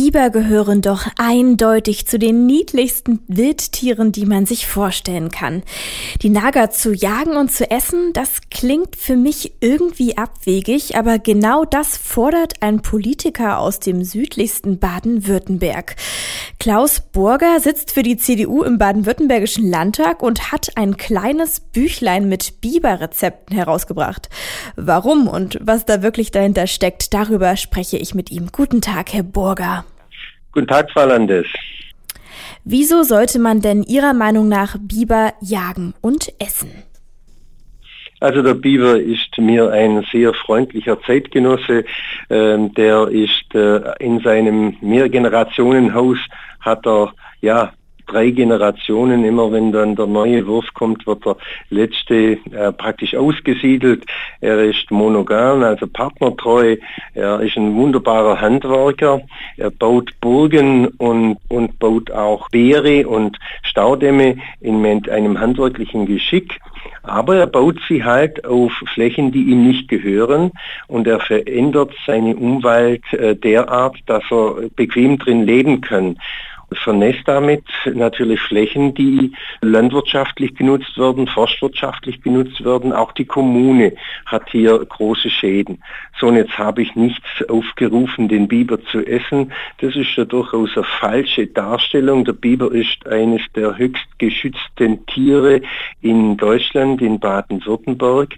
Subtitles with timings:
[0.00, 5.64] Biber gehören doch eindeutig zu den niedlichsten Wildtieren, die man sich vorstellen kann.
[6.22, 11.64] Die Nager zu jagen und zu essen, das klingt für mich irgendwie abwegig, aber genau
[11.64, 15.96] das fordert ein Politiker aus dem südlichsten Baden-Württemberg.
[16.60, 22.60] Klaus Burger sitzt für die CDU im baden-württembergischen Landtag und hat ein kleines Büchlein mit
[22.60, 24.28] Biberrezepten herausgebracht.
[24.76, 28.50] Warum und was da wirklich dahinter steckt, darüber spreche ich mit ihm.
[28.52, 29.84] Guten Tag, Herr Burger.
[30.52, 31.46] Guten Tag, Frau Landes.
[32.64, 36.70] Wieso sollte man denn Ihrer Meinung nach Biber jagen und essen?
[38.20, 41.84] Also der Biber ist mir ein sehr freundlicher Zeitgenosse.
[42.30, 46.18] Ähm, der ist äh, in seinem Mehrgenerationenhaus
[46.60, 47.72] hat er ja
[48.08, 51.36] drei Generationen, immer wenn dann der neue Wurf kommt, wird der
[51.70, 54.04] letzte äh, praktisch ausgesiedelt.
[54.40, 56.76] Er ist monogam, also partnertreu.
[57.14, 59.20] Er ist ein wunderbarer Handwerker.
[59.56, 66.58] Er baut Burgen und, und baut auch Beere und Staudämme in einem handwerklichen Geschick.
[67.02, 70.52] Aber er baut sie halt auf Flächen, die ihm nicht gehören
[70.88, 76.16] und er verändert seine Umwelt äh, derart, dass er bequem drin leben kann
[76.72, 82.92] vernässt damit natürlich Flächen, die landwirtschaftlich genutzt werden, forstwirtschaftlich genutzt werden.
[82.92, 83.94] Auch die Kommune
[84.26, 85.82] hat hier große Schäden.
[86.18, 89.52] So, und jetzt habe ich nichts aufgerufen, den Biber zu essen.
[89.80, 92.24] Das ist ja durchaus eine falsche Darstellung.
[92.24, 95.62] Der Biber ist eines der höchst geschützten Tiere
[96.02, 98.34] in Deutschland, in Baden-Württemberg.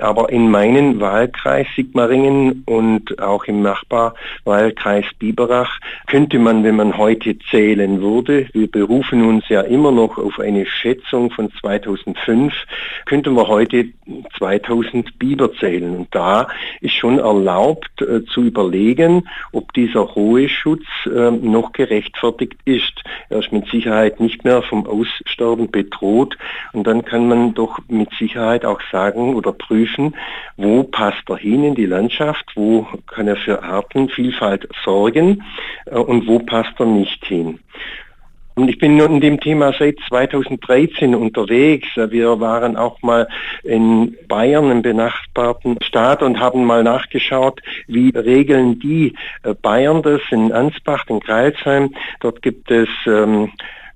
[0.00, 7.36] Aber in meinem Wahlkreis Sigmaringen und auch im Nachbarwahlkreis Biberach könnte man, wenn man heute
[7.50, 12.52] zählt, wählen würde, wir berufen uns ja immer noch auf eine Schätzung von 2005,
[13.04, 13.86] könnten wir heute
[14.38, 15.96] 2000 Biber zählen.
[15.96, 16.48] Und da
[16.80, 23.02] ist schon erlaubt äh, zu überlegen, ob dieser hohe Schutz äh, noch gerechtfertigt ist.
[23.28, 26.36] Er ist mit Sicherheit nicht mehr vom Aussterben bedroht.
[26.72, 30.14] Und dann kann man doch mit Sicherheit auch sagen oder prüfen,
[30.56, 35.42] wo passt er hin in die Landschaft, wo kann er für Artenvielfalt sorgen
[35.86, 37.58] äh, und wo passt er nicht hin.
[38.56, 41.88] Und ich bin in dem Thema seit 2013 unterwegs.
[41.96, 43.26] Wir waren auch mal
[43.64, 50.20] in Bayern, im benachbarten Staat, und haben mal nachgeschaut, wie regeln die äh, Bayern das
[50.30, 51.94] in Ansbach, in Kreilsheim.
[52.20, 53.50] Dort gibt es ähm,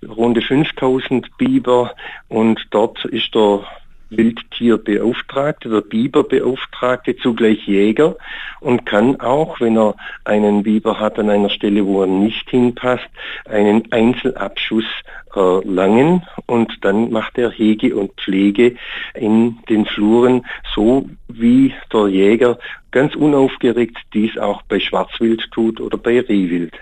[0.07, 1.95] rund 5000 Biber
[2.29, 3.65] und dort ist der
[4.11, 8.17] Wildtierbeauftragte, der Biberbeauftragte, zugleich Jäger
[8.61, 13.09] und kann auch, wenn er einen Biber hat an einer Stelle, wo er nicht hinpasst,
[13.47, 14.87] einen Einzelabschuss
[15.35, 18.77] erlangen und dann macht er Hege und Pflege
[19.15, 22.59] in den Fluren, so wie der Jäger
[22.91, 26.73] ganz unaufgeregt dies auch bei Schwarzwild tut oder bei Rehwild.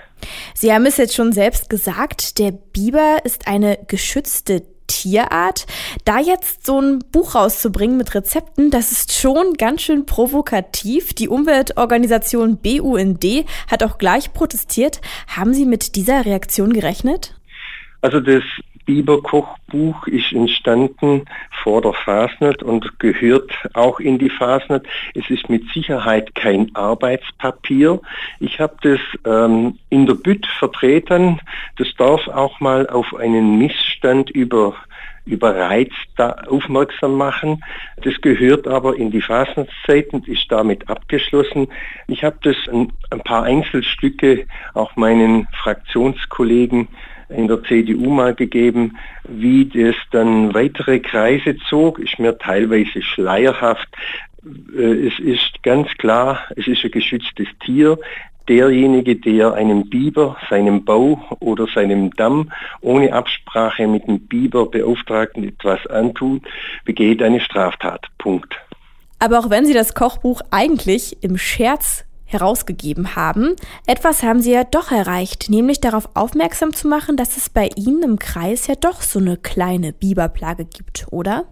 [0.54, 5.66] Sie haben es jetzt schon selbst gesagt, der Biber ist eine geschützte Tierart.
[6.04, 11.14] Da jetzt so ein Buch rauszubringen mit Rezepten, das ist schon ganz schön provokativ.
[11.14, 13.24] Die Umweltorganisation BUND
[13.70, 15.00] hat auch gleich protestiert.
[15.28, 17.34] Haben Sie mit dieser Reaktion gerechnet?
[18.00, 18.42] Also das
[18.86, 21.24] Biber-Kochbuch ist entstanden
[21.62, 24.86] vor der Fasnet und gehört auch in die Fasnet.
[25.14, 28.00] Es ist mit Sicherheit kein Arbeitspapier.
[28.40, 31.40] Ich habe das ähm, in der Bütt vertreten.
[31.76, 34.74] Das darf auch mal auf einen Missstand über
[35.26, 35.90] über Reiz
[36.46, 37.62] aufmerksam machen.
[38.02, 41.66] Das gehört aber in die Fastenzeit und ist damit abgeschlossen.
[42.06, 46.86] Ich habe das ein, ein paar Einzelstücke auch meinen Fraktionskollegen
[47.28, 48.96] in der CDU mal gegeben,
[49.28, 53.88] wie das dann weitere Kreise zog, ist mir teilweise schleierhaft.
[54.76, 57.98] Äh, es ist ganz klar, es ist ein geschütztes Tier.
[58.48, 65.84] Derjenige, der einem Biber, seinem Bau oder seinem Damm ohne Absprache mit dem Biberbeauftragten etwas
[65.88, 66.42] antut,
[66.84, 68.06] begeht eine Straftat.
[68.18, 68.54] Punkt.
[69.18, 73.56] Aber auch wenn Sie das Kochbuch eigentlich im Scherz herausgegeben haben.
[73.86, 78.02] Etwas haben sie ja doch erreicht, nämlich darauf aufmerksam zu machen, dass es bei ihnen
[78.02, 81.46] im Kreis ja doch so eine kleine Biberplage gibt, oder?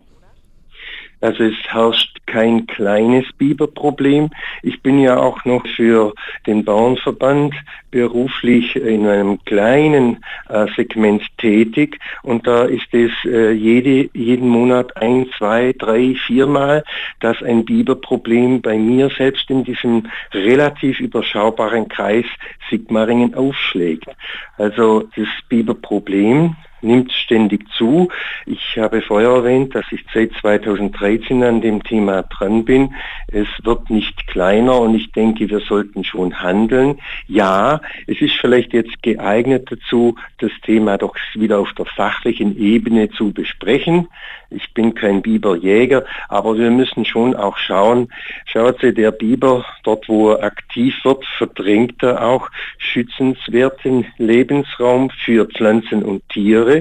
[1.24, 4.28] Also es herrscht kein kleines Biberproblem.
[4.62, 6.12] Ich bin ja auch noch für
[6.46, 7.54] den Bauernverband
[7.90, 14.94] beruflich in einem kleinen äh, Segment tätig und da ist es äh, jede, jeden Monat
[14.98, 16.84] ein, zwei, drei, viermal,
[17.20, 22.26] dass ein Biberproblem bei mir selbst in diesem relativ überschaubaren Kreis
[22.68, 24.10] Sigmaringen aufschlägt.
[24.58, 28.08] Also das Biberproblem nimmt ständig zu.
[28.46, 32.94] Ich habe vorher erwähnt, dass ich seit 2013 an dem Thema dran bin.
[33.28, 36.98] Es wird nicht kleiner und ich denke, wir sollten schon handeln.
[37.26, 43.10] Ja, es ist vielleicht jetzt geeignet dazu, das Thema doch wieder auf der fachlichen Ebene
[43.10, 44.08] zu besprechen.
[44.50, 48.08] Ich bin kein Biberjäger, aber wir müssen schon auch schauen,
[48.46, 55.46] schaut Sie, der Biber, dort wo er aktiv wird, verdrängt er auch schützenswerten Lebensraum für
[55.46, 56.73] Pflanzen und Tiere.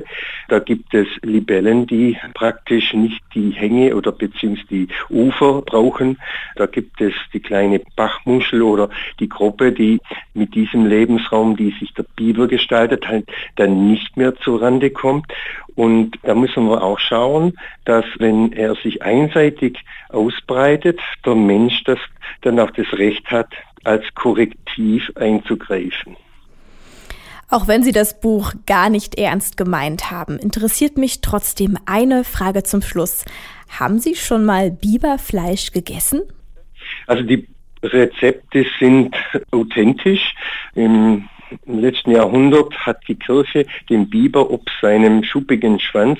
[0.47, 6.17] Da gibt es Libellen, die praktisch nicht die Hänge oder beziehungsweise die Ufer brauchen.
[6.55, 9.99] Da gibt es die kleine Bachmuschel oder die Gruppe, die
[10.33, 15.31] mit diesem Lebensraum, die sich der Biber gestaltet, halt dann nicht mehr zurande kommt.
[15.75, 17.53] Und da müssen wir auch schauen,
[17.85, 19.79] dass wenn er sich einseitig
[20.09, 21.99] ausbreitet, der Mensch das
[22.41, 23.49] dann auch das Recht hat,
[23.83, 26.15] als Korrektiv einzugreifen.
[27.53, 32.63] Auch wenn Sie das Buch gar nicht ernst gemeint haben, interessiert mich trotzdem eine Frage
[32.63, 33.25] zum Schluss.
[33.69, 36.23] Haben Sie schon mal Biberfleisch gegessen?
[37.05, 37.47] Also die
[37.83, 39.15] Rezepte sind
[39.51, 40.33] authentisch.
[40.73, 41.29] Im
[41.65, 46.19] im letzten Jahrhundert hat die Kirche den Biber ob seinem schuppigen Schwanz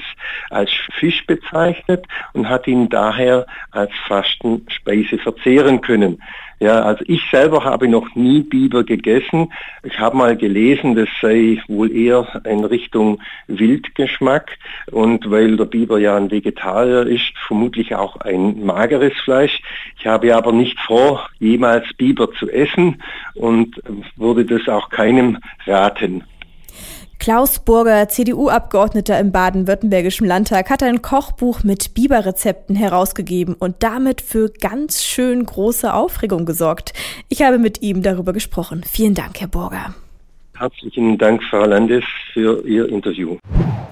[0.50, 0.69] als
[1.00, 6.21] Fisch bezeichnet und hat ihn daher als Fastenspeise verzehren können.
[6.60, 9.52] Ja, also ich selber habe noch nie Biber gegessen.
[9.84, 14.58] Ich habe mal gelesen, das sei wohl eher in Richtung Wildgeschmack
[14.92, 19.62] und weil der Biber ja ein Vegetarier ist, vermutlich auch ein mageres Fleisch.
[20.00, 23.02] Ich habe aber nicht vor, jemals Biber zu essen
[23.36, 23.82] und
[24.16, 26.24] würde das auch keinem raten.
[27.24, 34.50] Klaus Burger, CDU-Abgeordneter im baden-württembergischen Landtag, hat ein Kochbuch mit Biberrezepten herausgegeben und damit für
[34.50, 36.92] ganz schön große Aufregung gesorgt.
[37.30, 38.84] Ich habe mit ihm darüber gesprochen.
[38.86, 39.96] Vielen Dank, Herr Burger.
[40.58, 42.04] Herzlichen Dank, Frau Landes,
[42.34, 43.38] für Ihr Interview.